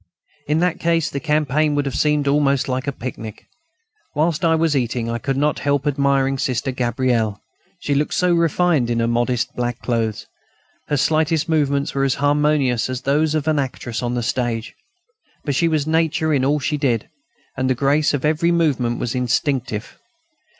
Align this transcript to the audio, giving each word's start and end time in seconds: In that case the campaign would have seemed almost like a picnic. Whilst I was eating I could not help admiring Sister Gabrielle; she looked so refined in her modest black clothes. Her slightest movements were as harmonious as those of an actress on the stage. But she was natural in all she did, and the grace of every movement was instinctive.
In 0.47 0.61
that 0.61 0.79
case 0.79 1.11
the 1.11 1.19
campaign 1.19 1.75
would 1.75 1.85
have 1.85 1.93
seemed 1.93 2.27
almost 2.27 2.67
like 2.67 2.87
a 2.87 2.91
picnic. 2.91 3.45
Whilst 4.15 4.43
I 4.43 4.55
was 4.55 4.75
eating 4.75 5.11
I 5.11 5.19
could 5.19 5.37
not 5.37 5.59
help 5.59 5.85
admiring 5.85 6.39
Sister 6.39 6.71
Gabrielle; 6.71 7.39
she 7.77 7.93
looked 7.93 8.15
so 8.15 8.33
refined 8.33 8.89
in 8.89 8.97
her 8.99 9.07
modest 9.07 9.53
black 9.55 9.79
clothes. 9.83 10.25
Her 10.87 10.97
slightest 10.97 11.47
movements 11.47 11.93
were 11.93 12.03
as 12.03 12.15
harmonious 12.15 12.89
as 12.89 13.01
those 13.01 13.35
of 13.35 13.47
an 13.47 13.59
actress 13.59 14.01
on 14.01 14.15
the 14.15 14.23
stage. 14.23 14.73
But 15.45 15.53
she 15.53 15.67
was 15.67 15.85
natural 15.85 16.31
in 16.31 16.43
all 16.43 16.59
she 16.59 16.77
did, 16.77 17.07
and 17.55 17.69
the 17.69 17.75
grace 17.75 18.11
of 18.15 18.25
every 18.25 18.51
movement 18.51 18.97
was 18.97 19.13
instinctive. 19.13 19.99